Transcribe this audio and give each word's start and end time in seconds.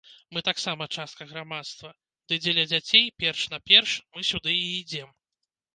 Мы 0.35 0.41
таксама 0.47 0.87
частка 0.97 1.27
грамадства, 1.33 1.93
ды 2.33 2.41
дзеля 2.45 2.67
дзяцей 2.73 3.05
перш-наперш 3.21 3.97
мы 4.17 4.29
сюды 4.33 4.59
і 4.65 4.67
ідзём. 4.83 5.19